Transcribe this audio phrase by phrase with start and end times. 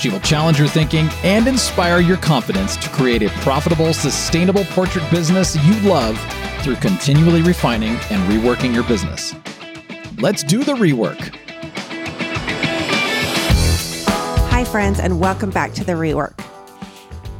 [0.00, 5.04] She will challenge your thinking and inspire your confidence to create a profitable, sustainable portrait
[5.10, 6.18] business you love
[6.62, 9.34] through continually refining and reworking your business.
[10.16, 11.36] Let's do the rework.
[14.48, 16.42] Hi, friends, and welcome back to the rework.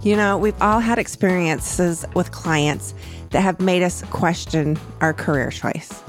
[0.03, 2.93] You know, we've all had experiences with clients
[3.31, 6.03] that have made us question our career choice.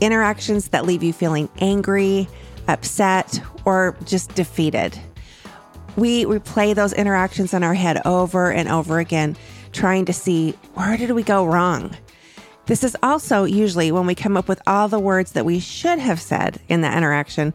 [0.00, 2.26] Interactions that leave you feeling angry,
[2.66, 4.98] upset, or just defeated
[5.96, 9.36] we replay those interactions in our head over and over again,
[9.72, 11.94] trying to see where did we go wrong.
[12.66, 15.98] This is also usually when we come up with all the words that we should
[15.98, 17.52] have said in the interaction,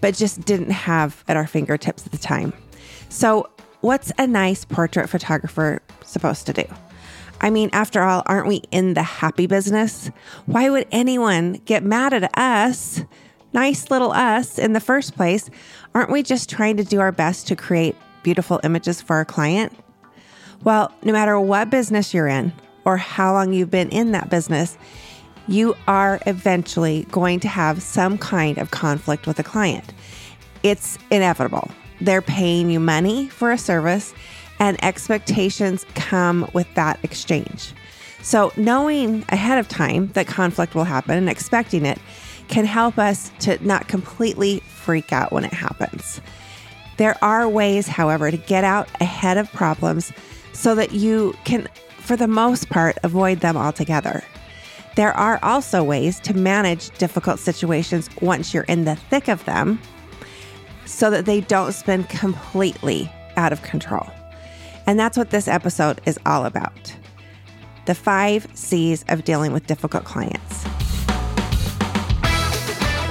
[0.00, 2.52] but just didn't have at our fingertips at the time.
[3.08, 3.48] So,
[3.80, 6.64] what's a nice portrait photographer supposed to do?
[7.40, 10.10] I mean, after all, aren't we in the happy business?
[10.44, 13.02] Why would anyone get mad at us
[13.52, 15.50] nice little us in the first place,
[15.94, 19.72] aren't we just trying to do our best to create beautiful images for our client?
[20.62, 22.52] Well, no matter what business you're in
[22.84, 24.76] or how long you've been in that business,
[25.48, 29.92] you are eventually going to have some kind of conflict with a client.
[30.62, 31.70] It's inevitable.
[32.00, 34.14] They're paying you money for a service,
[34.58, 37.72] and expectations come with that exchange.
[38.22, 41.98] So, knowing ahead of time that conflict will happen and expecting it
[42.50, 46.20] can help us to not completely freak out when it happens.
[46.98, 50.12] There are ways, however, to get out ahead of problems
[50.52, 51.68] so that you can,
[51.98, 54.22] for the most part, avoid them altogether.
[54.96, 59.80] There are also ways to manage difficult situations once you're in the thick of them
[60.84, 64.10] so that they don't spin completely out of control.
[64.86, 66.94] And that's what this episode is all about
[67.86, 70.69] the five C's of dealing with difficult clients.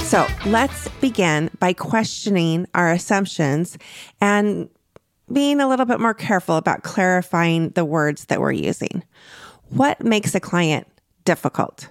[0.10, 3.78] So let's begin by questioning our assumptions
[4.20, 4.68] and
[5.32, 9.04] being a little bit more careful about clarifying the words that we're using.
[9.70, 10.88] What makes a client
[11.26, 11.90] difficult.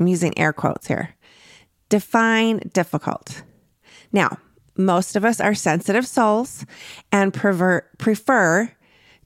[0.00, 1.14] I'm using air quotes here.
[1.90, 3.42] Define difficult.
[4.12, 4.38] Now,
[4.74, 6.64] most of us are sensitive souls
[7.12, 8.72] and prefer,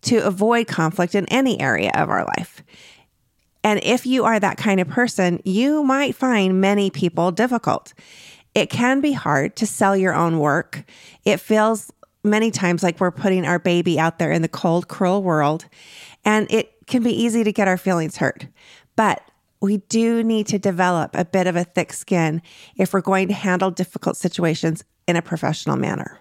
[0.00, 2.64] to avoid conflict in any area of our life.
[3.62, 7.94] And if you are that kind of person, you might find many people difficult.
[8.54, 10.84] It can be hard to sell your own work.
[11.24, 11.90] It feels
[12.24, 15.66] many times like we're putting our baby out there in the cold, cruel world,
[16.24, 18.46] and it can be easy to get our feelings hurt.
[18.96, 19.22] But
[19.60, 22.42] we do need to develop a bit of a thick skin
[22.76, 26.18] if we're going to handle difficult situations in a professional manner.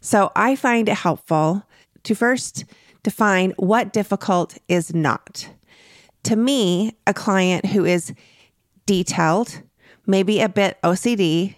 [0.00, 1.64] So I find it helpful
[2.04, 2.64] to first
[3.02, 5.48] define what difficult is not.
[6.24, 8.12] To me, a client who is
[8.84, 9.62] detailed,
[10.06, 11.54] maybe a bit OCD,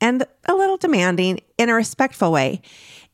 [0.00, 2.60] and a little demanding in a respectful way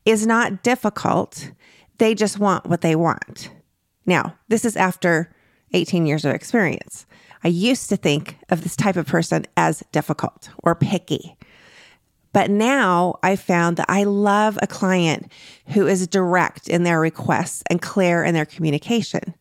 [0.05, 1.51] is not difficult.
[1.97, 3.51] They just want what they want.
[4.05, 5.33] Now, this is after
[5.73, 7.05] 18 years of experience.
[7.43, 11.37] I used to think of this type of person as difficult or picky.
[12.33, 15.31] But now I found that I love a client
[15.67, 19.35] who is direct in their requests and clear in their communication.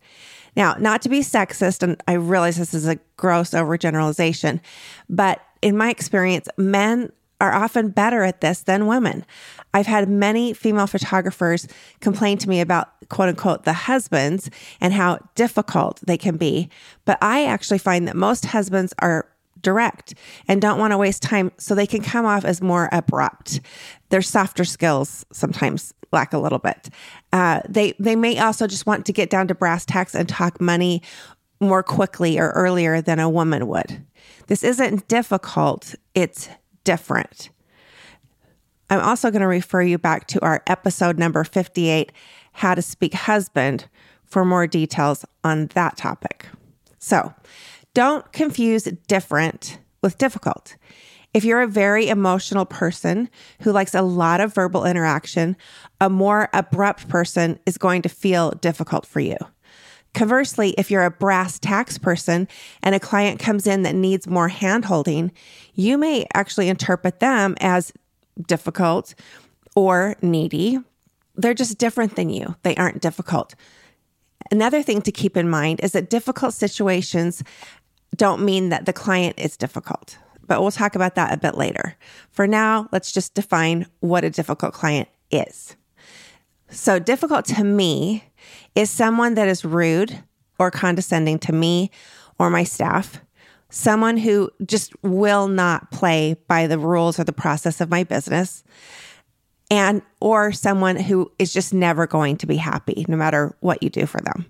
[0.56, 4.60] Now, not to be sexist, and I realize this is a gross overgeneralization,
[5.08, 9.24] but in my experience, men are often better at this than women.
[9.72, 11.66] I've had many female photographers
[12.00, 14.50] complain to me about quote unquote the husbands
[14.80, 16.68] and how difficult they can be.
[17.04, 19.26] But I actually find that most husbands are
[19.62, 20.14] direct
[20.48, 23.60] and don't want to waste time so they can come off as more abrupt.
[24.08, 26.88] Their softer skills sometimes lack a little bit.
[27.32, 30.60] Uh, they they may also just want to get down to brass tacks and talk
[30.60, 31.02] money
[31.60, 34.04] more quickly or earlier than a woman would.
[34.46, 36.48] This isn't difficult, it's
[36.84, 37.50] different.
[38.88, 42.10] I'm also going to refer you back to our episode number 58,
[42.54, 43.86] How to Speak Husband,
[44.24, 46.46] for more details on that topic.
[46.98, 47.32] So
[47.94, 50.76] don't confuse different with difficult.
[51.32, 53.28] If you're a very emotional person
[53.60, 55.56] who likes a lot of verbal interaction,
[56.00, 59.36] a more abrupt person is going to feel difficult for you.
[60.12, 62.48] Conversely, if you're a brass tacks person
[62.82, 65.30] and a client comes in that needs more handholding,
[65.74, 67.92] you may actually interpret them as
[68.46, 69.14] difficult
[69.76, 70.78] or needy.
[71.36, 72.56] They're just different than you.
[72.64, 73.54] They aren't difficult.
[74.50, 77.44] Another thing to keep in mind is that difficult situations
[78.16, 81.96] don't mean that the client is difficult, but we'll talk about that a bit later.
[82.30, 85.76] For now, let's just define what a difficult client is.
[86.68, 88.24] So, difficult to me
[88.74, 90.22] is someone that is rude
[90.58, 91.90] or condescending to me
[92.38, 93.20] or my staff,
[93.70, 98.62] someone who just will not play by the rules or the process of my business
[99.70, 103.88] and or someone who is just never going to be happy no matter what you
[103.90, 104.46] do for them.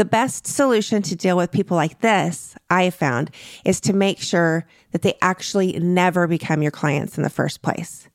[0.00, 3.30] The best solution to deal with people like this, I have found,
[3.66, 8.08] is to make sure that they actually never become your clients in the first place.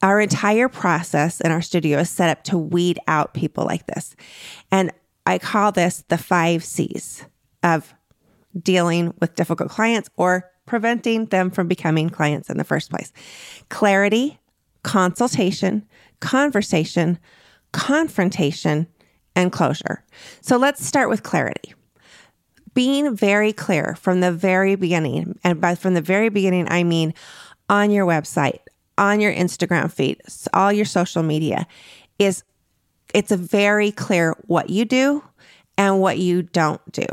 [0.00, 4.16] Our entire process in our studio is set up to weed out people like this.
[4.72, 4.92] And
[5.26, 7.26] I call this the five C's
[7.62, 7.92] of
[8.58, 13.12] dealing with difficult clients or preventing them from becoming clients in the first place
[13.68, 14.40] clarity,
[14.84, 15.84] consultation,
[16.20, 17.18] conversation,
[17.72, 18.86] confrontation,
[19.36, 20.04] and closure.
[20.40, 21.74] So let's start with clarity.
[22.72, 27.14] Being very clear from the very beginning, and by from the very beginning, I mean
[27.68, 28.60] on your website,
[28.98, 30.20] on your Instagram feed,
[30.52, 31.66] all your social media
[32.18, 32.42] is
[33.14, 35.22] it's a very clear what you do
[35.78, 37.06] and what you don't do.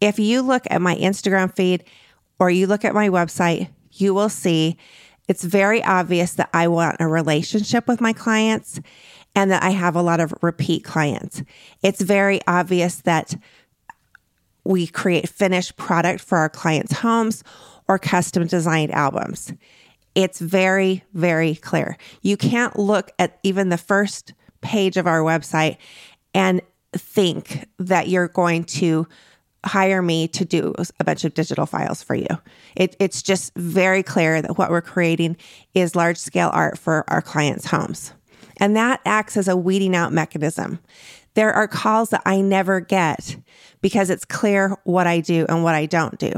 [0.00, 1.84] If you look at my Instagram feed
[2.38, 4.76] or you look at my website, you will see
[5.28, 8.80] it's very obvious that I want a relationship with my clients
[9.34, 11.42] and that I have a lot of repeat clients.
[11.82, 13.34] It's very obvious that
[14.64, 17.44] we create finished product for our clients' homes
[17.88, 19.52] or custom designed albums.
[20.14, 21.96] It's very, very clear.
[22.22, 25.76] You can't look at even the first page of our website
[26.32, 26.62] and
[26.92, 29.06] think that you're going to
[29.66, 32.26] hire me to do a bunch of digital files for you.
[32.76, 35.36] It, it's just very clear that what we're creating
[35.74, 38.12] is large scale art for our clients' homes.
[38.58, 40.78] And that acts as a weeding out mechanism.
[41.34, 43.36] There are calls that I never get
[43.80, 46.32] because it's clear what I do and what I don't do.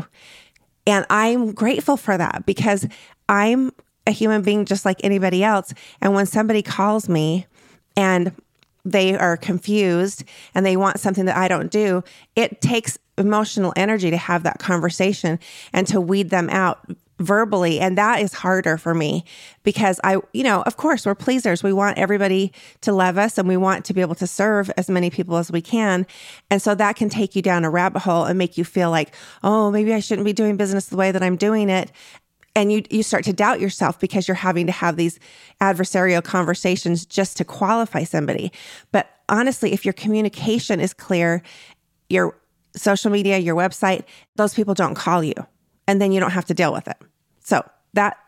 [0.87, 2.87] And I'm grateful for that because
[3.29, 3.73] I'm
[4.07, 5.75] a human being just like anybody else.
[6.01, 7.47] And when somebody calls me
[7.97, 8.33] and
[8.85, 12.05] they are confused and they want something that I don't do,
[12.37, 15.39] it takes emotional energy to have that conversation
[15.73, 16.79] and to weed them out
[17.19, 19.25] verbally and that is harder for me
[19.63, 21.63] because I you know of course we're pleasers.
[21.63, 24.91] We want everybody to love us and we want to be able to serve as
[24.91, 26.07] many people as we can.
[26.51, 29.15] And so that can take you down a rabbit hole and make you feel like
[29.43, 31.91] oh maybe I shouldn't be doing business the way that I'm doing it.
[32.55, 35.19] And you you start to doubt yourself because you're having to have these
[35.61, 38.53] adversarial conversations just to qualify somebody.
[38.93, 41.43] But honestly if your communication is clear
[42.11, 42.37] your
[42.77, 44.05] social media your website
[44.37, 45.35] those people don't call you
[45.87, 46.97] and then you don't have to deal with it.
[47.41, 47.65] So,
[47.95, 48.19] that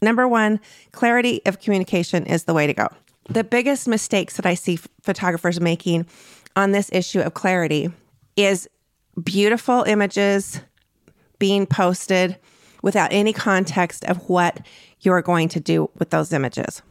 [0.00, 0.60] number one,
[0.92, 2.88] clarity of communication is the way to go.
[3.28, 6.06] The biggest mistakes that I see photographers making
[6.56, 7.90] on this issue of clarity
[8.36, 8.68] is
[9.22, 10.60] beautiful images
[11.38, 12.36] being posted
[12.82, 14.60] without any context of what
[15.00, 16.82] you're going to do with those images.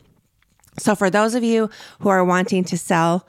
[0.77, 1.69] So, for those of you
[2.00, 3.25] who are wanting to sell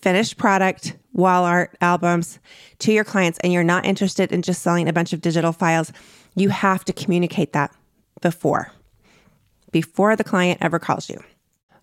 [0.00, 2.38] finished product wall art albums
[2.78, 5.92] to your clients and you're not interested in just selling a bunch of digital files,
[6.34, 7.74] you have to communicate that
[8.20, 8.72] before,
[9.72, 11.22] before the client ever calls you.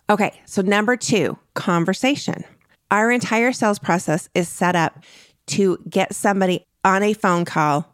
[0.10, 2.44] Okay, so number two, conversation.
[2.90, 5.04] Our entire sales process is set up
[5.48, 7.94] to get somebody on a phone call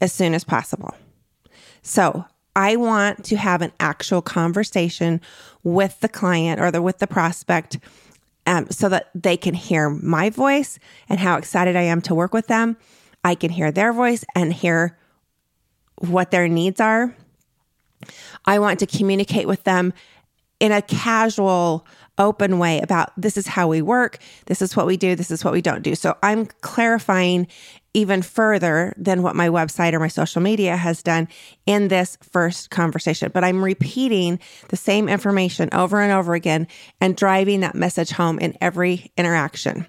[0.00, 0.94] as soon as possible.
[1.82, 2.24] So
[2.56, 5.20] I want to have an actual conversation
[5.62, 7.78] with the client or the, with the prospect
[8.46, 12.32] um, so that they can hear my voice and how excited I am to work
[12.32, 12.76] with them.
[13.22, 14.98] I can hear their voice and hear
[15.98, 17.14] what their needs are.
[18.44, 19.94] I want to communicate with them
[20.60, 21.86] in a casual,
[22.18, 25.44] open way about this is how we work, this is what we do, this is
[25.44, 25.94] what we don't do.
[25.94, 27.46] So I'm clarifying
[27.94, 31.28] even further than what my website or my social media has done
[31.64, 33.30] in this first conversation.
[33.32, 36.66] But I'm repeating the same information over and over again
[37.00, 39.86] and driving that message home in every interaction.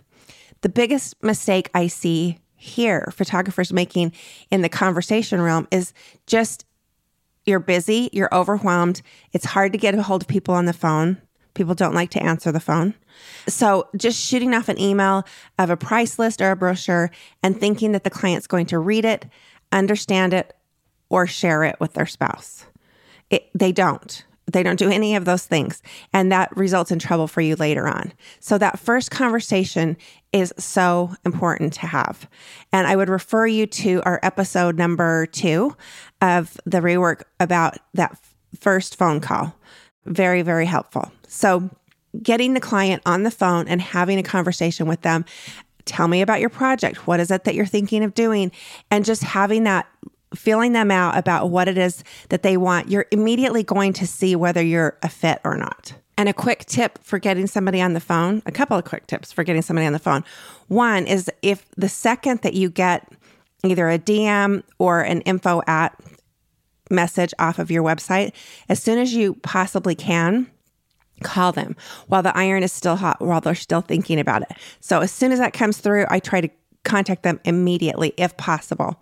[0.62, 4.14] The biggest mistake I see here, photographers making
[4.52, 5.94] in the conversation realm, is
[6.28, 6.66] just
[7.46, 9.02] you're busy, you're overwhelmed,
[9.32, 11.22] it's hard to get a hold of people on the phone.
[11.56, 12.94] People don't like to answer the phone.
[13.48, 15.24] So, just shooting off an email
[15.58, 17.10] of a price list or a brochure
[17.42, 19.26] and thinking that the client's going to read it,
[19.72, 20.54] understand it,
[21.10, 22.66] or share it with their spouse.
[23.30, 24.26] It, they don't.
[24.52, 25.82] They don't do any of those things.
[26.14, 28.14] And that results in trouble for you later on.
[28.40, 29.96] So, that first conversation
[30.34, 32.30] is so important to have.
[32.74, 35.76] And I would refer you to our episode number two
[36.22, 38.20] of the rework about that
[38.60, 39.56] first phone call.
[40.06, 41.12] Very, very helpful.
[41.36, 41.70] So,
[42.22, 45.26] getting the client on the phone and having a conversation with them.
[45.84, 47.06] Tell me about your project.
[47.08, 48.52] What is it that you're thinking of doing?
[48.90, 49.88] And just having that
[50.34, 54.36] feeling them out about what it is that they want, you're immediately going to see
[54.36, 55.94] whether you're a fit or not.
[56.18, 59.32] And a quick tip for getting somebody on the phone, a couple of quick tips
[59.32, 60.24] for getting somebody on the phone.
[60.68, 63.12] One is if the second that you get
[63.64, 66.00] either a DM or an info at
[66.90, 68.32] message off of your website,
[68.70, 70.50] as soon as you possibly can,
[71.24, 71.76] call them
[72.08, 74.52] while the iron is still hot, while they're still thinking about it.
[74.80, 76.50] So as soon as that comes through, I try to
[76.84, 79.02] contact them immediately if possible.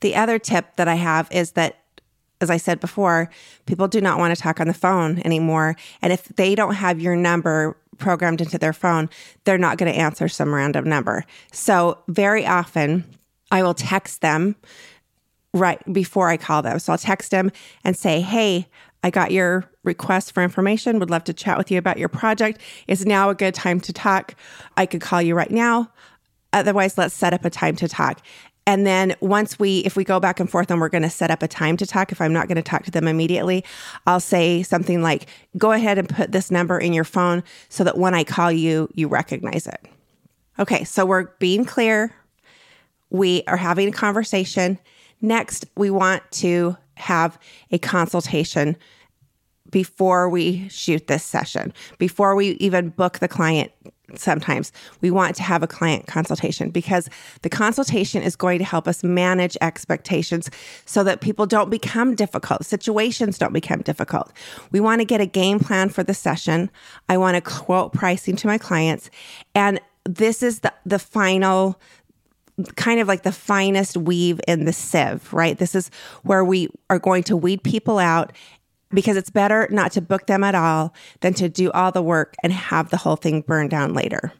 [0.00, 1.78] The other tip that I have is that
[2.40, 3.30] as I said before,
[3.64, 5.76] people do not want to talk on the phone anymore.
[6.02, 9.08] And if they don't have your number programmed into their phone,
[9.44, 11.24] they're not going to answer some random number.
[11.52, 13.04] So, very often,
[13.50, 14.56] I will text them
[15.54, 16.78] right before I call them.
[16.80, 17.50] So, I'll text them
[17.84, 18.68] and say, Hey,
[19.04, 20.98] I got your request for information.
[20.98, 22.58] Would love to chat with you about your project.
[22.88, 24.34] Is now a good time to talk?
[24.78, 25.92] I could call you right now.
[26.54, 28.22] Otherwise, let's set up a time to talk.
[28.66, 31.30] And then once we, if we go back and forth and we're going to set
[31.30, 33.62] up a time to talk, if I'm not going to talk to them immediately,
[34.06, 35.26] I'll say something like,
[35.58, 38.88] go ahead and put this number in your phone so that when I call you,
[38.94, 39.86] you recognize it.
[40.58, 42.14] Okay, so we're being clear.
[43.10, 44.78] We are having a conversation.
[45.20, 47.38] Next, we want to have
[47.70, 48.76] a consultation
[49.74, 53.72] before we shoot this session, before we even book the client.
[54.14, 57.10] Sometimes we want to have a client consultation because
[57.42, 60.48] the consultation is going to help us manage expectations
[60.86, 64.32] so that people don't become difficult, situations don't become difficult.
[64.70, 66.70] We want to get a game plan for the session.
[67.08, 69.10] I want to quote pricing to my clients.
[69.56, 71.80] And this is the, the final
[72.76, 75.58] kind of like the finest weave in the sieve, right?
[75.58, 75.90] This is
[76.22, 78.32] where we are going to weed people out
[78.94, 82.34] because it's better not to book them at all than to do all the work
[82.42, 84.32] and have the whole thing burn down later.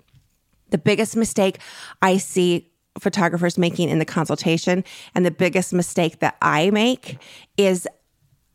[0.70, 1.58] The biggest mistake
[2.00, 4.84] I see photographers making in the consultation,
[5.14, 7.18] and the biggest mistake that I make
[7.56, 7.88] is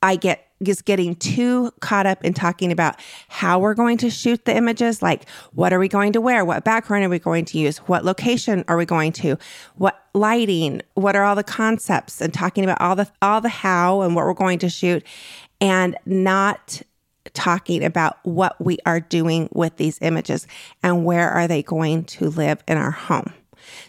[0.02, 4.44] I get is getting too caught up in talking about how we're going to shoot
[4.44, 6.44] the images, like what are we going to wear?
[6.44, 7.78] What background are we going to use?
[7.80, 9.38] What location are we going to?
[9.76, 10.82] What lighting?
[10.96, 14.26] What are all the concepts and talking about all the all the how and what
[14.26, 15.04] we're going to shoot
[15.62, 16.82] and not
[17.34, 20.48] talking about what we are doing with these images
[20.82, 23.34] and where are they going to live in our home.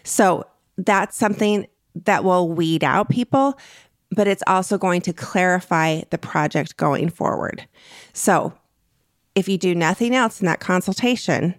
[0.03, 0.45] So
[0.77, 1.67] that's something
[2.05, 3.57] that will weed out people,
[4.11, 7.67] but it's also going to clarify the project going forward.
[8.13, 8.53] So
[9.35, 11.55] if you do nothing else in that consultation,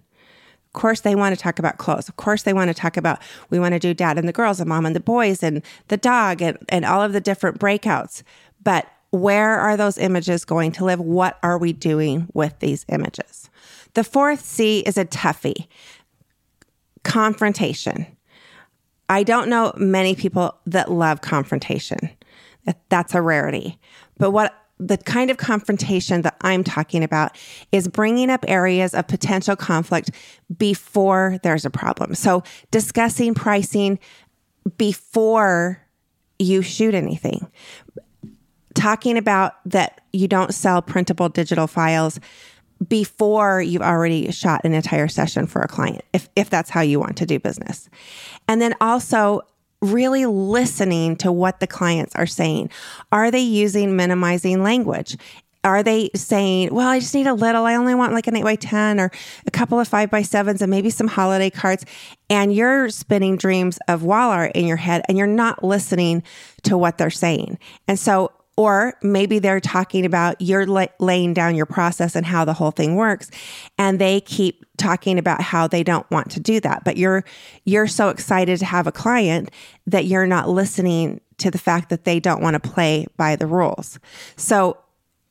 [0.67, 2.09] of course, they want to talk about clothes.
[2.09, 4.59] Of course, they want to talk about we want to do dad and the girls
[4.59, 8.23] and mom and the boys and the dog and, and all of the different breakouts.
[8.63, 10.99] But where are those images going to live?
[10.99, 13.47] What are we doing with these images?
[13.93, 15.67] The fourth C is a toughie
[17.03, 18.07] confrontation.
[19.09, 22.09] I don't know many people that love confrontation.
[22.89, 23.77] That's a rarity.
[24.17, 27.37] But what the kind of confrontation that I'm talking about
[27.71, 30.09] is bringing up areas of potential conflict
[30.57, 32.15] before there's a problem.
[32.15, 32.41] So
[32.71, 33.99] discussing pricing
[34.75, 35.83] before
[36.39, 37.47] you shoot anything
[38.73, 42.19] talking about that you don't sell printable digital files
[42.87, 46.99] before you've already shot an entire session for a client, if, if that's how you
[46.99, 47.89] want to do business.
[48.47, 49.41] And then also
[49.81, 52.69] really listening to what the clients are saying.
[53.11, 55.17] Are they using minimizing language?
[55.65, 58.43] Are they saying, well, I just need a little, I only want like an 8
[58.43, 59.11] by 10 or
[59.45, 61.85] a couple of 5 by 7s and maybe some holiday cards?
[62.29, 66.23] And you're spinning dreams of wall art in your head and you're not listening
[66.63, 67.59] to what they're saying.
[67.87, 70.65] And so or maybe they're talking about you're
[70.99, 73.31] laying down your process and how the whole thing works.
[73.77, 76.83] And they keep talking about how they don't want to do that.
[76.83, 77.23] But you're,
[77.65, 79.49] you're so excited to have a client
[79.87, 83.47] that you're not listening to the fact that they don't want to play by the
[83.47, 83.99] rules.
[84.35, 84.77] So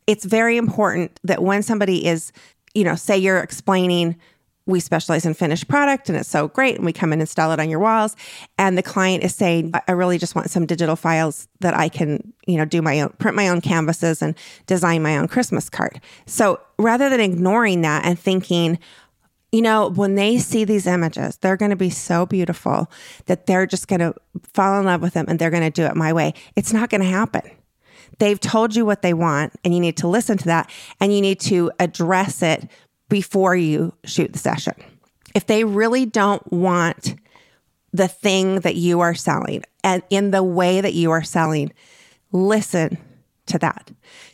[0.07, 2.33] it's very important that when somebody is,
[2.75, 4.17] you know, say you're explaining
[4.67, 7.61] we specialize in finished product and it's so great and we come and install it
[7.61, 8.17] on your walls.
[8.59, 12.33] And the client is saying i really just want some digital files that i can
[12.47, 14.35] you know do my own print my own canvases and
[14.67, 16.01] design my own christmas card.
[16.27, 18.79] So rather than ignoring that and thinking
[19.51, 22.91] you know when they see these images they're going to be so beautiful
[23.27, 24.15] that they're just going to
[24.53, 26.35] fall in love with them and they're going to do it my way.
[26.57, 27.43] It's not going to happen.
[28.19, 31.21] They've told you what they want, and you need to listen to that and you
[31.21, 32.69] need to address it
[33.13, 34.73] before you shoot the session.
[35.35, 37.15] If they really don't want
[37.93, 41.75] the thing that you are selling and in the way that you are selling,
[42.33, 42.97] listen
[43.47, 43.91] to that.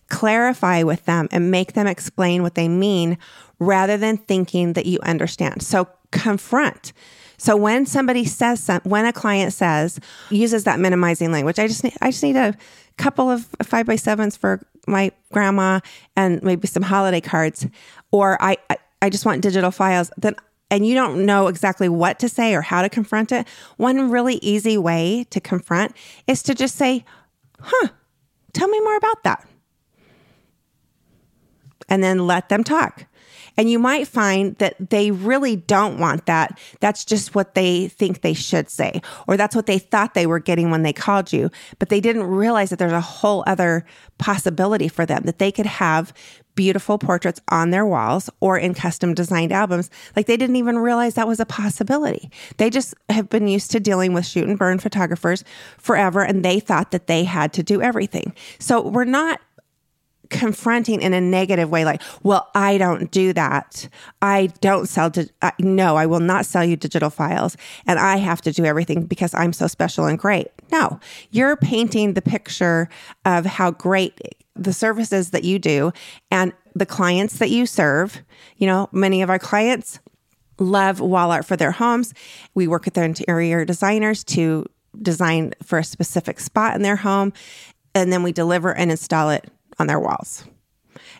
[0.09, 3.19] Clarify with them and make them explain what they mean
[3.59, 5.61] rather than thinking that you understand.
[5.61, 6.93] So confront.
[7.37, 9.99] So when somebody says some, when a client says
[10.31, 12.55] uses that minimizing language, I just need I just need a
[12.97, 15.81] couple of five by sevens for my grandma
[16.17, 17.67] and maybe some holiday cards,
[18.11, 20.35] or I, I, I just want digital files, then
[20.71, 23.49] and you don't know exactly what to say or how to confront it,
[23.79, 25.97] one really easy way to confront
[26.27, 27.05] is to just say,
[27.61, 27.89] huh,
[28.53, 29.49] tell me more about that.
[31.89, 33.07] And then let them talk.
[33.59, 36.59] And you might find that they really don't want that.
[36.81, 40.39] That's just what they think they should say, or that's what they thought they were
[40.39, 41.51] getting when they called you.
[41.79, 43.85] But they didn't realize that there's a whole other
[44.17, 46.13] possibility for them that they could have
[46.59, 49.91] beautiful portraits on their walls or in custom designed albums.
[50.17, 52.33] Like they didn't even realize that was a possibility.
[52.57, 55.45] They just have been used to dealing with shoot and burn photographers
[55.79, 58.35] forever and they thought that they had to do everything.
[58.59, 59.41] So we're not
[60.31, 63.89] confronting in a negative way like well i don't do that.
[64.21, 68.17] I don't sell to uh, no i will not sell you digital files and i
[68.17, 70.49] have to do everything because i'm so special and great.
[70.71, 72.89] No you're painting the picture
[73.25, 74.21] of how great
[74.55, 75.93] the services that you do
[76.31, 78.23] and the clients that you serve.
[78.57, 80.01] You know many of our clients
[80.59, 82.13] love wall art for their homes.
[82.55, 84.67] We work with their interior designers to
[85.01, 87.33] design for a specific spot in their home
[87.95, 90.45] and then we deliver and install it on their walls.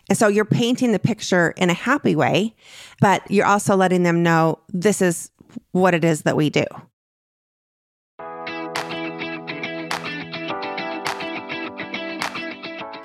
[0.09, 2.55] And so you're painting the picture in a happy way,
[2.99, 5.31] but you're also letting them know this is
[5.71, 6.65] what it is that we do.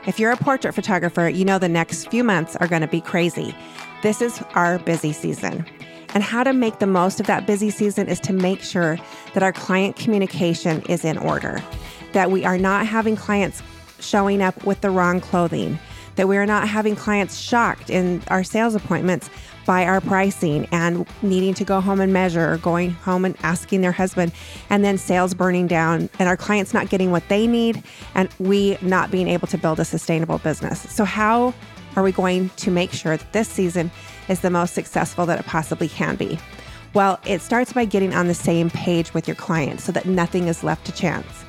[0.06, 3.00] If you're a portrait photographer, you know the next few months are going to be
[3.00, 3.54] crazy.
[4.02, 5.64] This is our busy season.
[6.12, 8.98] And how to make the most of that busy season is to make sure
[9.32, 11.62] that our client communication is in order,
[12.12, 13.62] that we are not having clients
[14.00, 15.78] showing up with the wrong clothing,
[16.16, 19.30] that we are not having clients shocked in our sales appointments
[19.66, 23.80] by our pricing and needing to go home and measure or going home and asking
[23.80, 24.32] their husband
[24.70, 27.82] and then sales burning down and our clients not getting what they need
[28.14, 30.80] and we not being able to build a sustainable business.
[30.92, 31.54] So how
[31.96, 33.90] are we going to make sure that this season
[34.28, 36.38] is the most successful that it possibly can be?
[36.92, 40.46] Well, it starts by getting on the same page with your client so that nothing
[40.46, 41.43] is left to chance.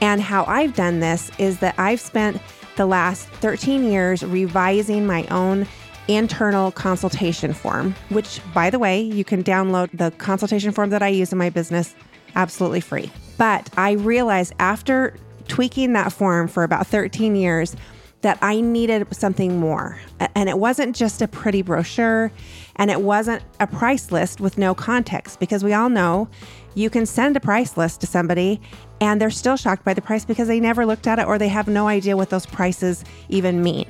[0.00, 2.40] And how I've done this is that I've spent
[2.76, 5.66] the last 13 years revising my own
[6.08, 11.08] internal consultation form, which, by the way, you can download the consultation form that I
[11.08, 11.94] use in my business
[12.34, 13.10] absolutely free.
[13.38, 15.16] But I realized after
[15.48, 17.76] tweaking that form for about 13 years
[18.22, 20.00] that I needed something more.
[20.34, 22.32] And it wasn't just a pretty brochure
[22.76, 26.28] and it wasn't a price list with no context because we all know
[26.74, 28.60] you can send a price list to somebody
[29.00, 31.48] and they're still shocked by the price because they never looked at it or they
[31.48, 33.86] have no idea what those prices even mean.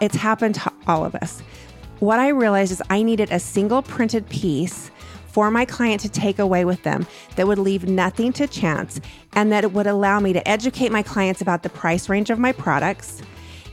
[0.00, 1.42] It's happened to all of us.
[2.00, 4.90] What I realized is I needed a single printed piece
[5.28, 9.00] for my client to take away with them that would leave nothing to chance
[9.34, 12.38] and that it would allow me to educate my clients about the price range of
[12.38, 13.22] my products.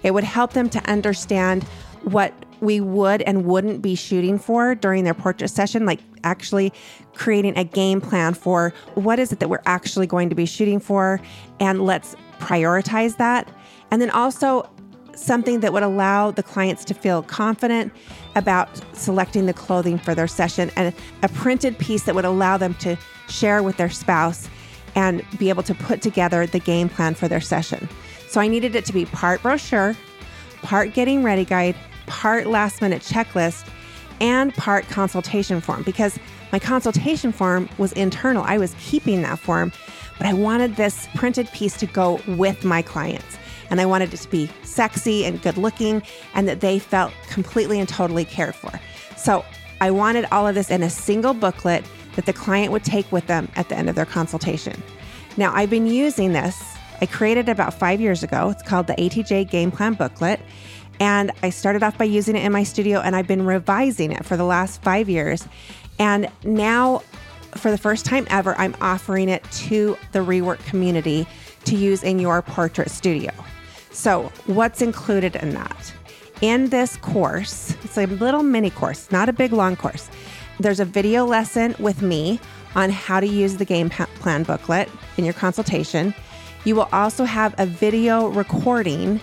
[0.03, 1.63] It would help them to understand
[2.03, 6.73] what we would and wouldn't be shooting for during their portrait session, like actually
[7.13, 10.79] creating a game plan for what is it that we're actually going to be shooting
[10.79, 11.19] for,
[11.59, 13.47] and let's prioritize that.
[13.91, 14.67] And then also
[15.15, 17.93] something that would allow the clients to feel confident
[18.35, 22.73] about selecting the clothing for their session and a printed piece that would allow them
[22.75, 22.97] to
[23.29, 24.49] share with their spouse
[24.95, 27.87] and be able to put together the game plan for their session.
[28.27, 29.95] So I needed it to be part brochure,
[30.63, 33.67] part getting ready guide, part last minute checklist,
[34.19, 36.17] and part consultation form because
[36.51, 38.43] my consultation form was internal.
[38.43, 39.71] I was keeping that form,
[40.17, 43.37] but I wanted this printed piece to go with my clients
[43.69, 46.03] and I wanted it to be sexy and good looking
[46.35, 48.71] and that they felt completely and totally cared for.
[49.17, 49.43] So
[49.81, 51.83] I wanted all of this in a single booklet
[52.15, 54.81] that the client would take with them at the end of their consultation.
[55.35, 56.63] Now, I've been using this.
[57.01, 58.51] I created about five years ago.
[58.51, 60.39] It's called the ATJ Game Plan Booklet.
[60.99, 64.25] And I started off by using it in my studio, and I've been revising it
[64.25, 65.47] for the last five years.
[65.99, 67.03] And now,
[67.55, 71.27] for the first time ever, I'm offering it to the rework community
[71.65, 73.31] to use in your portrait studio.
[73.91, 75.93] So, what's included in that?
[76.41, 80.09] In this course, it's a little mini course, not a big long course.
[80.59, 82.39] There's a video lesson with me
[82.75, 86.13] on how to use the game plan booklet in your consultation.
[86.65, 89.19] You will also have a video recording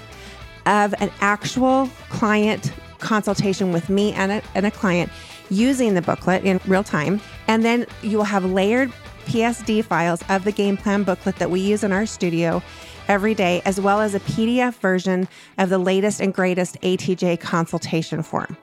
[0.66, 5.11] of an actual client consultation with me and a, and a client
[5.49, 7.20] using the booklet in real time.
[7.49, 8.92] And then you will have layered
[9.25, 12.62] PSD files of the game plan booklet that we use in our studio
[13.09, 18.23] every day, as well as a PDF version of the latest and greatest ATJ consultation
[18.23, 18.57] form.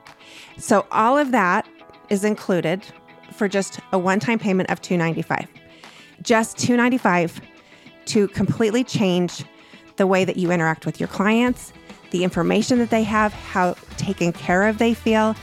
[0.56, 1.68] So all of that
[2.08, 2.84] is included
[3.32, 5.46] for just a one-time payment of 295.
[6.22, 7.40] Just 295
[8.06, 9.44] to completely change
[9.96, 11.72] the way that you interact with your clients,
[12.10, 15.34] the information that they have, how taken care of they feel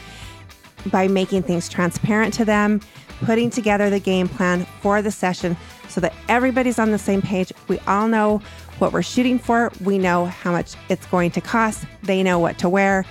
[0.92, 2.82] by making things transparent to them,
[3.22, 7.52] putting together the game plan for the session so that everybody's on the same page.
[7.68, 8.42] We all know
[8.80, 9.72] what we're shooting for.
[9.82, 11.86] We know how much it's going to cost.
[12.04, 13.06] They know what to wear.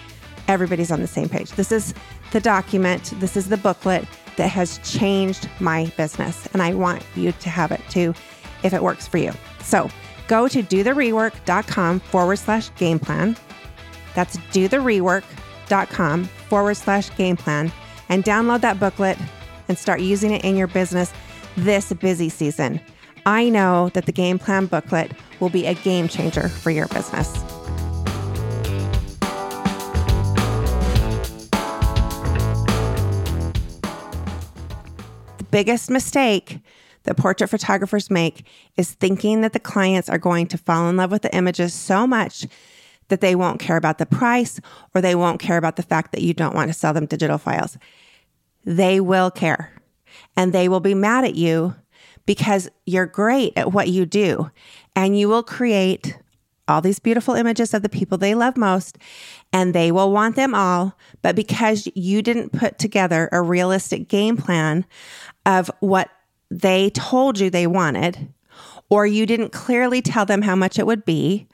[0.47, 1.51] Everybody's on the same page.
[1.53, 1.95] This is
[2.33, 6.47] the document, this is the booklet that has changed my business.
[6.53, 8.12] And I want you to have it too
[8.62, 9.33] if it works for you.
[9.62, 9.88] So
[10.28, 13.37] go to dotherework.com forward slash game plan.
[14.14, 17.72] That's dotherework.com forward slash game plan
[18.08, 19.18] and download that booklet
[19.68, 21.12] and start using it in your business
[21.56, 22.80] this busy season.
[23.26, 27.32] I know that the game plan booklet will be a game changer for your business.
[35.38, 36.58] The biggest mistake
[37.05, 41.11] that portrait photographers make is thinking that the clients are going to fall in love
[41.11, 42.47] with the images so much
[43.09, 44.61] that they won't care about the price
[44.95, 47.38] or they won't care about the fact that you don't want to sell them digital
[47.38, 47.79] files.
[48.64, 49.73] They will care
[50.37, 51.75] and they will be mad at you
[52.27, 54.51] because you're great at what you do
[54.97, 56.19] and you will create
[56.67, 58.97] all these beautiful images of the people they love most
[59.53, 60.97] and they will want them all.
[61.21, 64.87] But because you didn't put together a realistic game plan
[65.45, 66.09] of what
[66.61, 68.33] they told you they wanted,
[68.88, 71.49] or you didn't clearly tell them how much it would be,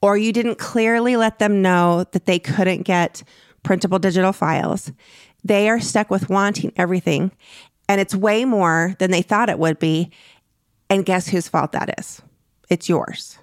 [0.00, 3.22] or you didn't clearly let them know that they couldn't get
[3.62, 4.92] printable digital files,
[5.42, 7.30] they are stuck with wanting everything
[7.88, 10.10] and it's way more than they thought it would be.
[10.88, 12.22] And guess whose fault that is?
[12.70, 13.38] It's yours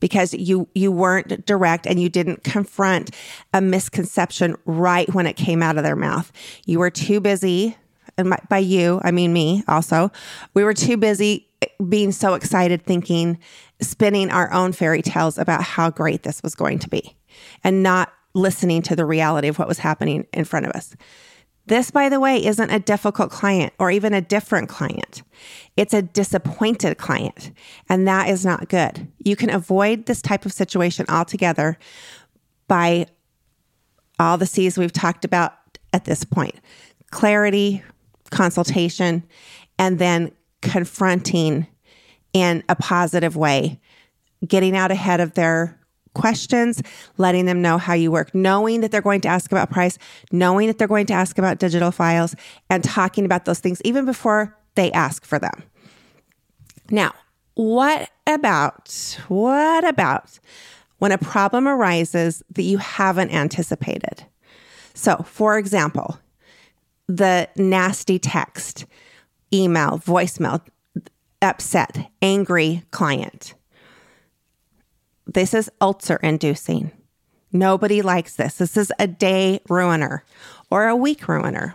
[0.00, 3.10] because you you weren't direct and you didn't confront
[3.52, 6.30] a misconception right when it came out of their mouth.
[6.66, 7.76] You were too busy
[8.16, 10.10] and by you, I mean me also.
[10.54, 11.48] We were too busy
[11.88, 13.38] being so excited thinking
[13.80, 17.16] spinning our own fairy tales about how great this was going to be
[17.62, 20.94] and not listening to the reality of what was happening in front of us.
[21.66, 25.22] This, by the way, isn't a difficult client or even a different client.
[25.76, 27.52] It's a disappointed client,
[27.88, 29.10] and that is not good.
[29.18, 31.78] You can avoid this type of situation altogether
[32.68, 33.06] by
[34.18, 35.54] all the C's we've talked about
[35.92, 36.54] at this point
[37.10, 37.82] clarity,
[38.30, 39.24] consultation,
[39.78, 40.32] and then
[40.62, 41.66] confronting
[42.32, 43.80] in a positive way,
[44.46, 45.78] getting out ahead of their
[46.14, 46.82] questions,
[47.18, 49.98] letting them know how you work, knowing that they're going to ask about price,
[50.30, 52.34] knowing that they're going to ask about digital files,
[52.70, 55.62] and talking about those things even before they ask for them.
[56.90, 57.12] Now,
[57.54, 60.38] what about, what about
[60.98, 64.24] when a problem arises that you haven't anticipated?
[64.94, 66.18] So, for example,
[67.08, 68.86] the nasty text,
[69.52, 70.62] email, voicemail,
[71.42, 73.54] upset, angry client
[75.26, 76.90] this is ulcer inducing.
[77.52, 78.56] Nobody likes this.
[78.56, 80.24] This is a day ruiner
[80.70, 81.74] or a week ruiner.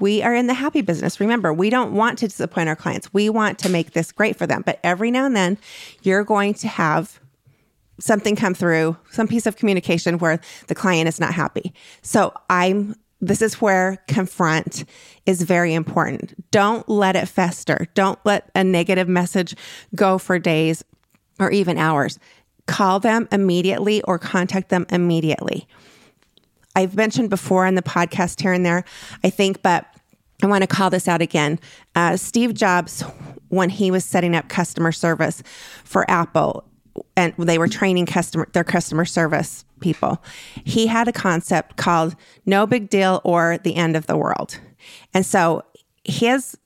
[0.00, 1.18] We are in the happy business.
[1.18, 3.12] Remember, we don't want to disappoint our clients.
[3.12, 4.62] We want to make this great for them.
[4.64, 5.58] But every now and then,
[6.02, 7.20] you're going to have
[7.98, 11.74] something come through, some piece of communication where the client is not happy.
[12.00, 14.84] So I'm this is where confront
[15.26, 16.50] is very important.
[16.50, 17.86] Don't let it fester.
[17.94, 19.56] Don't let a negative message
[19.94, 20.84] go for days
[21.40, 22.18] or even hours
[22.68, 25.66] call them immediately or contact them immediately.
[26.76, 28.84] I've mentioned before in the podcast here and there,
[29.24, 29.86] I think, but
[30.42, 31.58] I want to call this out again.
[31.96, 33.00] Uh, Steve Jobs,
[33.48, 35.42] when he was setting up customer service
[35.82, 36.67] for Apple,
[37.16, 40.22] and they were training customer their customer service people,
[40.64, 44.60] he had a concept called "no big deal" or "the end of the world,"
[45.14, 45.62] and so
[46.04, 46.56] his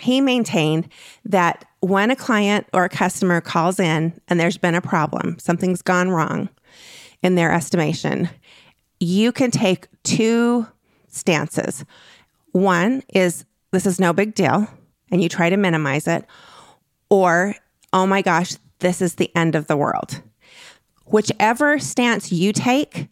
[0.00, 0.88] he maintained
[1.24, 5.82] that when a client or a customer calls in and there's been a problem, something's
[5.82, 6.48] gone wrong
[7.22, 8.28] in their estimation,
[9.00, 10.66] you can take two
[11.08, 11.84] stances.
[12.52, 14.66] One is this is no big deal,
[15.10, 16.24] and you try to minimize it,
[17.10, 17.54] or
[17.92, 20.22] oh my gosh, this is the end of the world.
[21.06, 23.08] Whichever stance you take,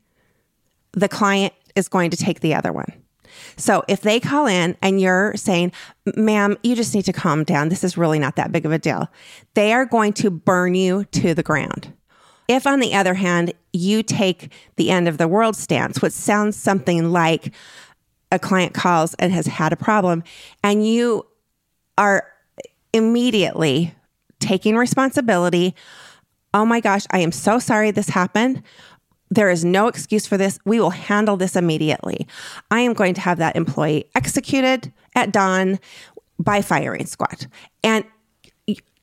[0.93, 2.93] the client is going to take the other one.
[3.57, 5.73] So if they call in and you're saying,
[6.17, 7.69] ma'am, you just need to calm down.
[7.69, 9.09] This is really not that big of a deal.
[9.55, 11.93] They are going to burn you to the ground.
[12.49, 16.57] If, on the other hand, you take the end of the world stance, which sounds
[16.57, 17.53] something like
[18.31, 20.23] a client calls and has had a problem,
[20.63, 21.27] and you
[21.99, 22.27] are
[22.93, 23.95] immediately
[24.41, 25.75] taking responsibility.
[26.55, 28.63] Oh my gosh, I am so sorry this happened.
[29.31, 30.59] There is no excuse for this.
[30.65, 32.27] We will handle this immediately.
[32.71, 35.81] I am going to have that employee executed at dawn
[36.39, 37.47] by firing squad.
[37.83, 38.05] And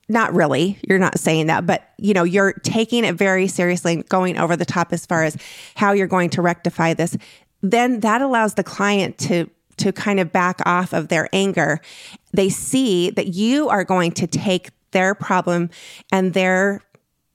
[0.08, 4.08] not really, you're not saying that, but you know, you're taking it very seriously and
[4.08, 5.36] going over the top as far as
[5.74, 7.16] how you're going to rectify this.
[7.62, 11.80] Then that allows the client to to kind of back off of their anger.
[12.32, 15.68] They see that you are going to take their problem
[16.10, 16.80] and their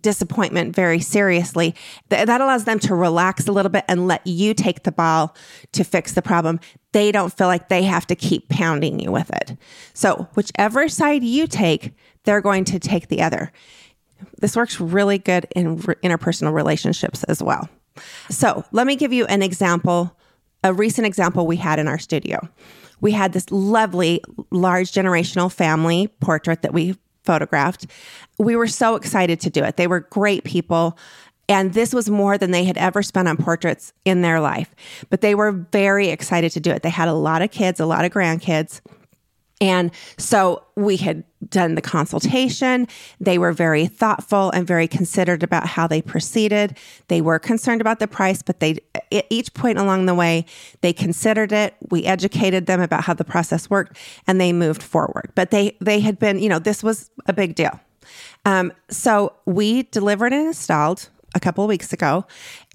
[0.01, 1.75] disappointment very seriously.
[2.09, 5.35] Th- that allows them to relax a little bit and let you take the ball
[5.73, 6.59] to fix the problem.
[6.91, 9.57] They don't feel like they have to keep pounding you with it.
[9.93, 11.93] So, whichever side you take,
[12.23, 13.51] they're going to take the other.
[14.39, 17.69] This works really good in re- interpersonal relationships as well.
[18.29, 20.15] So, let me give you an example,
[20.63, 22.47] a recent example we had in our studio.
[23.01, 26.97] We had this lovely large generational family portrait that we
[27.29, 27.85] photographed.
[28.39, 29.77] We were so excited to do it.
[29.77, 30.97] They were great people.
[31.47, 34.73] And this was more than they had ever spent on portraits in their life.
[35.11, 36.81] But they were very excited to do it.
[36.81, 38.81] They had a lot of kids, a lot of grandkids.
[39.61, 42.87] And so we had done the consultation.
[43.19, 46.77] They were very thoughtful and very considered about how they proceeded.
[47.07, 48.77] They were concerned about the price, but they,
[49.11, 50.45] at each point along the way,
[50.81, 51.75] they considered it.
[51.89, 55.31] We educated them about how the process worked and they moved forward.
[55.35, 57.79] But they, they had been, you know, this was a big deal.
[58.45, 62.25] Um, so we delivered and installed a couple of weeks ago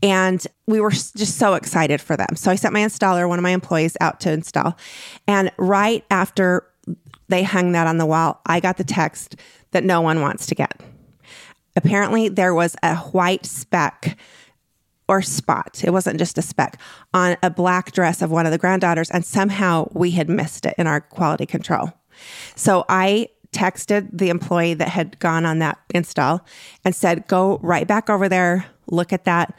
[0.02, 2.36] and we were just so excited for them.
[2.36, 4.76] So I sent my installer, one of my employees out to install.
[5.26, 6.64] And right after
[7.28, 8.40] they hung that on the wall.
[8.46, 9.36] I got the text
[9.70, 10.80] that no one wants to get.
[11.76, 14.16] Apparently, there was a white speck
[15.08, 16.80] or spot, it wasn't just a speck,
[17.12, 20.74] on a black dress of one of the granddaughters, and somehow we had missed it
[20.78, 21.92] in our quality control.
[22.54, 26.44] So I texted the employee that had gone on that install
[26.84, 29.56] and said, go right back over there, look at that,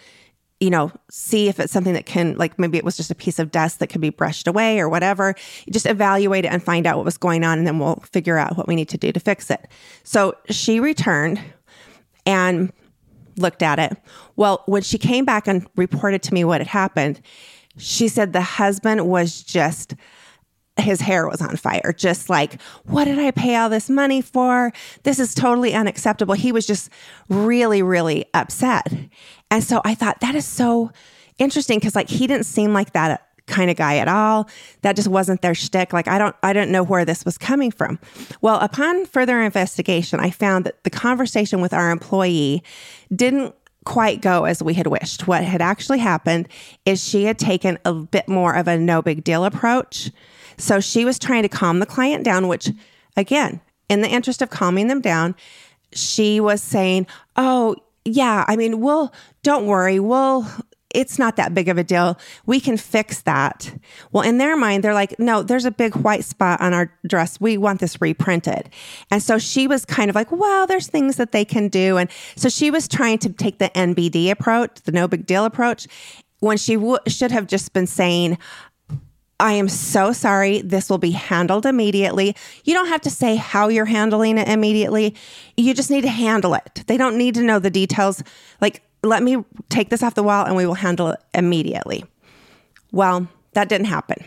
[0.59, 3.39] you know, see if it's something that can, like maybe it was just a piece
[3.39, 5.35] of dust that could be brushed away or whatever.
[5.69, 8.57] just evaluate it and find out what was going on, and then we'll figure out
[8.57, 9.67] what we need to do to fix it.
[10.03, 11.41] So she returned
[12.25, 12.71] and
[13.37, 13.97] looked at it.
[14.37, 17.21] Well, when she came back and reported to me what had happened,
[17.77, 19.95] she said the husband was just
[20.77, 24.73] his hair was on fire, just like, what did I pay all this money for?
[25.03, 26.35] This is totally unacceptable.
[26.35, 26.89] He was just
[27.29, 28.93] really, really upset.
[29.49, 30.91] And so I thought that is so
[31.38, 34.49] interesting because, like, he didn't seem like that kind of guy at all.
[34.81, 35.93] That just wasn't their shtick.
[35.93, 37.99] Like, I don't, I don't know where this was coming from.
[38.41, 42.63] Well, upon further investigation, I found that the conversation with our employee
[43.15, 45.27] didn't quite go as we had wished.
[45.27, 46.47] What had actually happened
[46.85, 50.09] is she had taken a bit more of a no big deal approach.
[50.57, 52.69] So she was trying to calm the client down, which,
[53.15, 55.35] again, in the interest of calming them down,
[55.93, 59.11] she was saying, Oh, yeah, I mean, we'll,
[59.43, 60.47] don't worry, we'll,
[60.95, 62.17] it's not that big of a deal.
[62.45, 63.73] We can fix that.
[64.11, 67.39] Well, in their mind, they're like, no, there's a big white spot on our dress.
[67.39, 68.69] We want this reprinted.
[69.11, 71.97] And so she was kind of like, well, there's things that they can do.
[71.97, 75.87] And so she was trying to take the NBD approach, the no big deal approach,
[76.39, 78.37] when she w- should have just been saying,
[79.39, 80.62] I am so sorry.
[80.62, 82.36] This will be handled immediately.
[82.63, 85.15] You don't have to say how you're handling it immediately.
[85.58, 86.84] You just need to handle it.
[86.88, 88.24] They don't need to know the details.
[88.62, 92.06] Like, let me take this off the wall and we will handle it immediately.
[92.91, 94.24] Well, that didn't happen.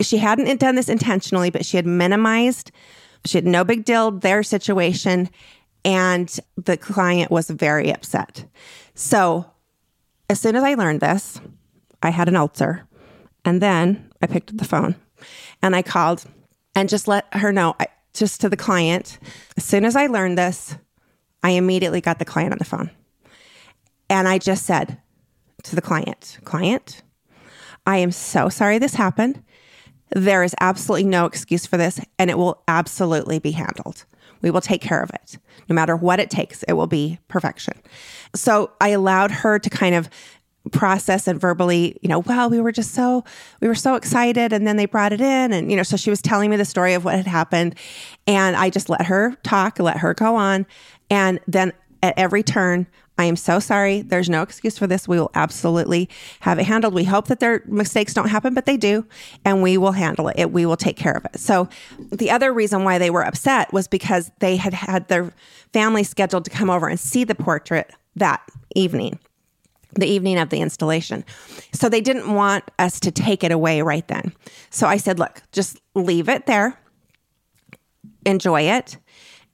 [0.00, 2.72] She hadn't done this intentionally, but she had minimized,
[3.26, 5.28] she had no big deal their situation,
[5.84, 8.46] and the client was very upset.
[8.94, 9.50] So,
[10.30, 11.40] as soon as I learned this,
[12.02, 12.86] I had an ulcer.
[13.44, 14.94] And then I picked up the phone
[15.62, 16.24] and I called
[16.74, 19.18] and just let her know, I, just to the client.
[19.56, 20.76] As soon as I learned this,
[21.42, 22.90] I immediately got the client on the phone.
[24.08, 24.98] And I just said
[25.64, 27.02] to the client, client,
[27.86, 29.42] I am so sorry this happened.
[30.10, 34.04] There is absolutely no excuse for this, and it will absolutely be handled.
[34.42, 35.38] We will take care of it.
[35.68, 37.74] No matter what it takes, it will be perfection.
[38.34, 40.08] So I allowed her to kind of
[40.72, 43.24] process and verbally, you know, well, we were just so,
[43.60, 44.52] we were so excited.
[44.52, 45.52] And then they brought it in.
[45.52, 47.74] And, you know, so she was telling me the story of what had happened.
[48.26, 50.66] And I just let her talk, let her go on.
[51.08, 52.86] And then at every turn,
[53.18, 54.00] I am so sorry.
[54.00, 55.06] There's no excuse for this.
[55.06, 56.08] We will absolutely
[56.40, 56.94] have it handled.
[56.94, 59.06] We hope that their mistakes don't happen, but they do,
[59.44, 60.38] and we will handle it.
[60.38, 60.52] it.
[60.52, 61.38] We will take care of it.
[61.38, 61.68] So,
[62.10, 65.34] the other reason why they were upset was because they had had their
[65.74, 68.40] family scheduled to come over and see the portrait that
[68.74, 69.18] evening
[69.94, 71.24] the evening of the installation.
[71.72, 74.32] So they didn't want us to take it away right then.
[74.70, 76.78] So I said, look, just leave it there,
[78.24, 78.96] enjoy it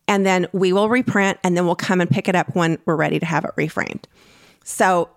[0.09, 2.97] and then we will reprint and then we'll come and pick it up when we're
[2.97, 4.05] ready to have it reframed.
[4.65, 5.11] So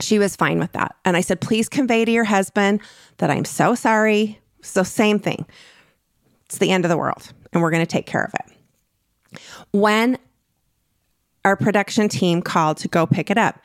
[0.00, 0.96] she was fine with that.
[1.04, 2.80] And I said, please convey to your husband
[3.18, 4.38] that I'm so sorry.
[4.62, 5.46] So, same thing.
[6.46, 9.40] It's the end of the world and we're going to take care of it.
[9.72, 10.18] When
[11.44, 13.60] our production team called to go pick it up,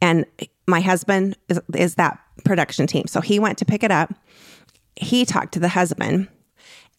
[0.00, 0.26] and
[0.66, 3.06] my husband is, is that production team.
[3.06, 4.12] So he went to pick it up.
[4.96, 6.28] He talked to the husband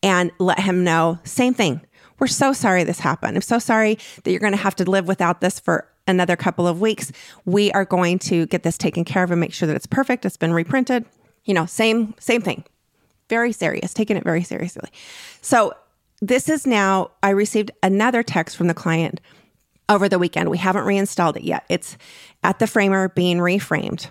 [0.03, 1.81] and let him know same thing.
[2.19, 3.36] We're so sorry this happened.
[3.36, 6.67] I'm so sorry that you're going to have to live without this for another couple
[6.67, 7.12] of weeks.
[7.45, 10.25] We are going to get this taken care of and make sure that it's perfect.
[10.25, 11.05] It's been reprinted.
[11.43, 12.63] You know, same same thing.
[13.29, 14.89] Very serious, taking it very seriously.
[15.41, 15.73] So,
[16.21, 19.19] this is now I received another text from the client
[19.89, 20.50] over the weekend.
[20.50, 21.65] We haven't reinstalled it yet.
[21.69, 21.98] It's
[22.43, 24.10] at the framer being reframed.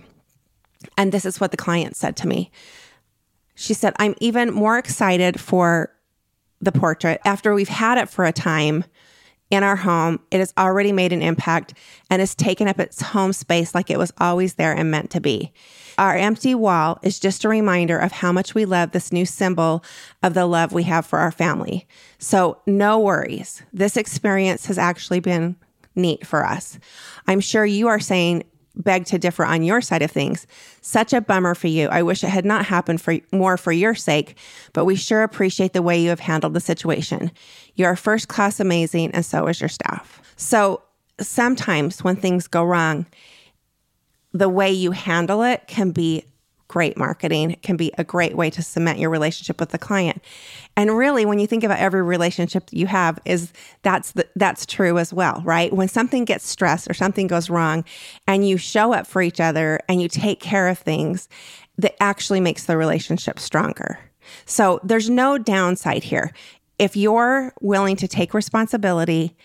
[0.96, 2.50] And this is what the client said to me.
[3.54, 5.94] She said, I'm even more excited for
[6.60, 8.84] the portrait after we've had it for a time
[9.54, 10.20] in our home.
[10.30, 11.74] It has already made an impact
[12.10, 15.20] and has taken up its home space like it was always there and meant to
[15.20, 15.52] be.
[15.96, 19.84] Our empty wall is just a reminder of how much we love this new symbol
[20.22, 21.86] of the love we have for our family.
[22.18, 23.62] So, no worries.
[23.72, 25.56] This experience has actually been
[25.94, 26.78] neat for us.
[27.26, 28.44] I'm sure you are saying,
[28.76, 30.46] beg to differ on your side of things.
[30.80, 31.88] Such a bummer for you.
[31.88, 34.36] I wish it had not happened for more for your sake,
[34.72, 37.30] but we sure appreciate the way you have handled the situation.
[37.74, 40.20] You are first class amazing, and so is your staff.
[40.36, 40.82] So
[41.20, 43.06] sometimes when things go wrong,
[44.32, 46.24] the way you handle it can be
[46.68, 47.52] great marketing.
[47.52, 50.20] It can be a great way to cement your relationship with the client.
[50.76, 54.98] And really when you think about every relationship you have is that's the, that's true
[54.98, 55.72] as well, right?
[55.72, 57.84] When something gets stressed or something goes wrong
[58.26, 61.28] and you show up for each other and you take care of things
[61.78, 63.98] that actually makes the relationship stronger.
[64.46, 66.32] So there's no downside here.
[66.78, 69.36] if you're willing to take responsibility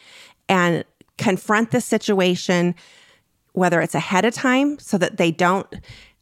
[0.47, 0.83] and
[1.17, 2.75] confront the situation,
[3.53, 5.67] whether it's ahead of time so that they don't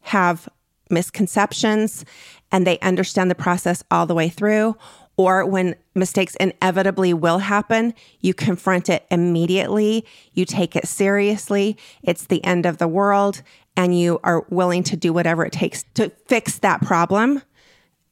[0.00, 0.48] have
[0.90, 2.04] misconceptions
[2.50, 4.76] and they understand the process all the way through,
[5.16, 12.26] or when mistakes inevitably will happen, you confront it immediately, you take it seriously, it's
[12.26, 13.42] the end of the world,
[13.76, 17.42] and you are willing to do whatever it takes to fix that problem,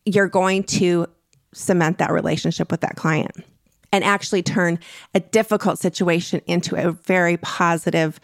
[0.05, 1.07] you're going to
[1.53, 3.45] cement that relationship with that client
[3.93, 4.79] and actually turn
[5.14, 8.20] a difficult situation into a very positive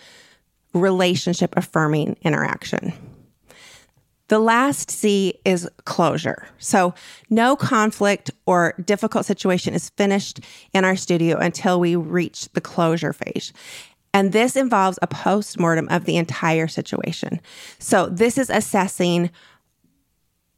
[0.75, 2.93] relationship affirming interaction.
[4.33, 6.49] The last C is closure.
[6.57, 6.95] So,
[7.28, 10.41] no conflict or difficult situation is finished
[10.72, 13.53] in our studio until we reach the closure phase.
[14.14, 17.43] And this involves a post mortem of the entire situation.
[17.78, 19.30] So, this is assessing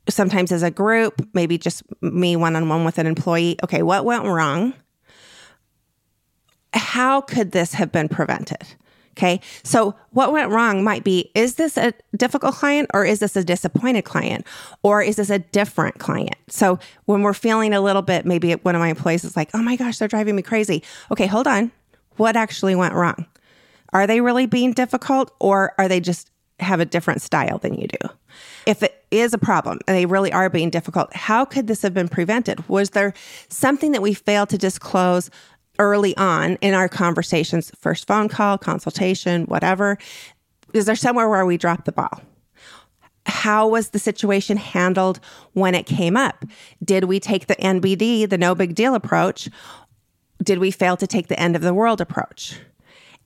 [0.09, 3.57] sometimes as a group, maybe just me one on one with an employee.
[3.65, 4.75] Okay, what went wrong?
[6.75, 8.77] How could this have been prevented?
[9.17, 9.41] Okay.
[9.63, 13.45] So what went wrong might be is this a difficult client or is this a
[13.45, 14.45] disappointed client
[14.83, 16.37] or is this a different client?
[16.49, 19.63] So when we're feeling a little bit, maybe one of my employees is like, oh
[19.63, 20.83] my gosh, they're driving me crazy.
[21.13, 21.71] Okay, hold on.
[22.17, 23.27] What actually went wrong?
[23.93, 27.87] Are they really being difficult or are they just have a different style than you
[27.87, 28.09] do?
[28.67, 31.95] If it is a problem and they really are being difficult, how could this have
[31.95, 32.69] been prevented?
[32.69, 33.15] Was there
[33.49, 35.31] something that we failed to disclose
[35.79, 39.99] early on in our conversations, first phone call, consultation, whatever?
[40.73, 42.21] Is there somewhere where we dropped the ball?
[43.27, 45.21] How was the situation handled
[45.53, 46.45] when it came up?
[46.85, 49.49] Did we take the NBD, the no big deal approach?
[50.43, 52.59] Did we fail to take the end of the world approach?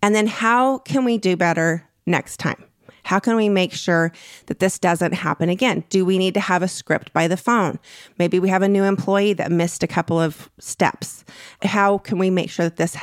[0.03, 2.68] And then how can we do better next time?
[3.09, 4.13] How can we make sure
[4.47, 5.83] that this doesn't happen again?
[5.89, 7.79] Do we need to have a script by the phone?
[8.19, 11.25] Maybe we have a new employee that missed a couple of steps.
[11.63, 12.99] How can we make sure that this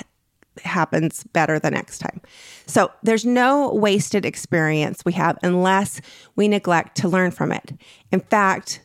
[0.64, 2.22] happens better the next time.
[2.66, 6.00] So there's no wasted experience we have unless
[6.36, 7.74] we neglect to learn from it.
[8.12, 8.82] In fact,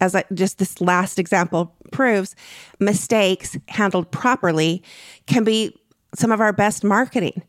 [0.00, 2.34] as I, just this last example proves,
[2.80, 4.82] mistakes handled properly
[5.26, 5.76] can be
[6.14, 7.42] some of our best marketing.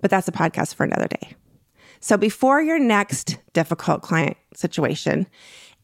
[0.00, 1.34] But that's a podcast for another day.
[2.02, 5.28] So before your next difficult client situation,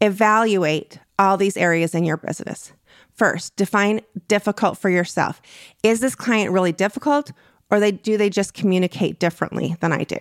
[0.00, 2.72] evaluate all these areas in your business.
[3.14, 5.40] First, define difficult for yourself.
[5.84, 7.32] Is this client really difficult
[7.70, 10.18] or they do they just communicate differently than I do?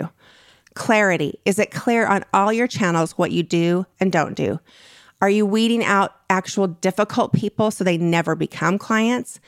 [0.76, 1.40] Clarity.
[1.46, 4.60] Is it clear on all your channels what you do and don't do?
[5.20, 9.40] Are you weeding out actual difficult people so they never become clients?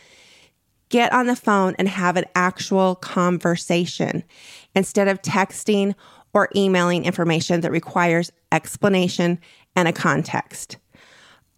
[0.89, 4.23] Get on the phone and have an actual conversation
[4.73, 5.93] instead of texting
[6.33, 9.39] or emailing information that requires explanation
[9.75, 10.77] and a context?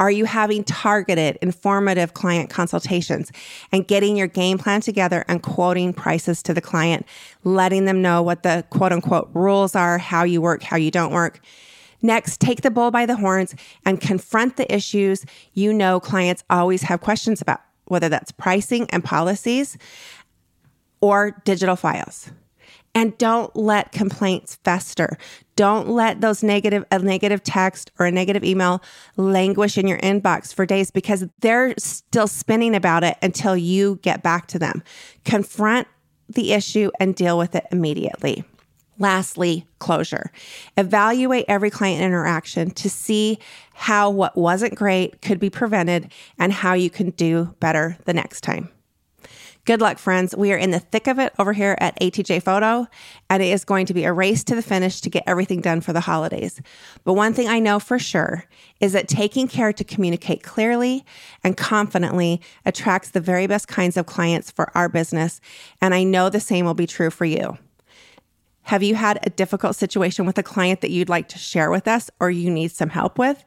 [0.02, 3.32] Are you having targeted, informative client consultations
[3.72, 7.06] and getting your game plan together and quoting prices to the client,
[7.44, 11.14] letting them know what the quote unquote rules are, how you work, how you don't
[11.14, 11.40] work?
[12.02, 13.54] Next, take the bull by the horns
[13.86, 19.04] and confront the issues you know clients always have questions about, whether that's pricing and
[19.04, 19.78] policies
[21.00, 22.32] or digital files.
[22.94, 25.18] And don't let complaints fester.
[25.56, 28.82] Don't let those negative, a negative text or a negative email
[29.16, 34.24] languish in your inbox for days because they're still spinning about it until you get
[34.24, 34.84] back to them.
[35.24, 35.88] Confront
[36.28, 38.44] the issue and deal with it immediately.
[39.00, 40.32] Lastly, closure.
[40.78, 43.40] Evaluate every client interaction to see
[43.74, 48.42] how what wasn't great could be prevented and how you can do better the next
[48.42, 48.70] time.
[49.64, 50.36] Good luck, friends.
[50.36, 52.88] We are in the thick of it over here at ATJ Photo,
[53.30, 55.82] and it is going to be a race to the finish to get everything done
[55.82, 56.60] for the holidays.
[57.04, 58.46] But one thing I know for sure
[58.80, 61.06] is that taking care to communicate clearly
[61.44, 65.40] and confidently attracts the very best kinds of clients for our business.
[65.80, 67.60] And I know the same will be true for you.
[68.64, 71.88] Have you had a difficult situation with a client that you'd like to share with
[71.88, 73.46] us or you need some help with?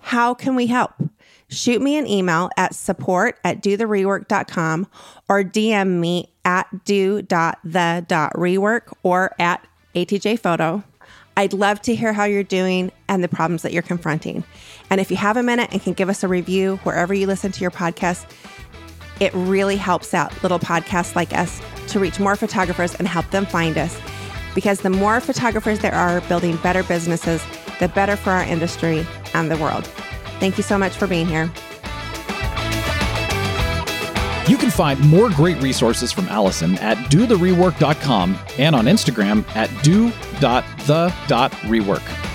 [0.00, 0.92] How can we help?
[1.48, 4.86] Shoot me an email at support at dotherework.com
[5.28, 10.82] or DM me at do.the.rework or at ATJ Photo.
[11.38, 14.42] I'd love to hear how you're doing and the problems that you're confronting.
[14.88, 17.52] And if you have a minute and can give us a review wherever you listen
[17.52, 18.26] to your podcast,
[19.20, 23.46] it really helps out little podcasts like us to reach more photographers and help them
[23.46, 23.98] find us.
[24.54, 27.44] Because the more photographers there are building better businesses,
[27.80, 29.90] the better for our industry and the world.
[30.38, 31.50] Thank you so much for being here.
[34.48, 42.25] You can find more great resources from Allison at dotherework.com and on Instagram at do.the.rework.